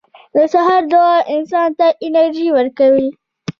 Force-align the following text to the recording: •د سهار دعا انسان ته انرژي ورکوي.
•د 0.35 0.37
سهار 0.53 0.83
دعا 0.93 1.15
انسان 1.35 1.69
ته 1.79 1.87
انرژي 2.05 2.47
ورکوي. 2.57 3.09